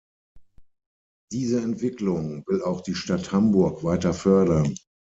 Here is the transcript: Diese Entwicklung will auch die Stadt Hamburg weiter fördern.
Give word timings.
Diese 1.31 1.61
Entwicklung 1.61 2.43
will 2.47 2.63
auch 2.63 2.81
die 2.81 2.95
Stadt 2.95 3.31
Hamburg 3.31 3.83
weiter 3.83 4.15
fördern. 4.15 4.73